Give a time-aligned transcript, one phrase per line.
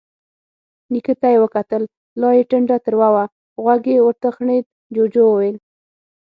[0.91, 1.83] نيکه ته يې وکتل،
[2.21, 3.25] لا يې ټنډه تروه وه.
[3.63, 5.57] غوږ يې وتخڼېد، جُوجُو وويل: